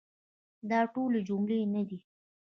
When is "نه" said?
1.73-1.81